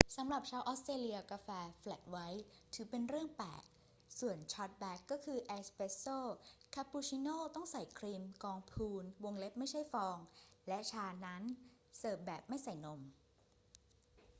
[0.17, 1.49] สำหรับชาวออสเตรเลีย กาแฟ
[1.79, 3.63] 'แฟลตไวท์' ถือเป็นเรื่องแปลก
[4.19, 6.05] ส่วนชอร์ตแบล็กก็คือ 'เอสเปรสโซ'
[6.73, 9.03] คาปูชิโนต้องใส่ครีมกองพูน
[9.57, 10.17] ไม่ใช่ฟอง
[10.67, 11.43] และชานั้น
[11.97, 12.99] เสิร์ฟแบบไม่ใส่นม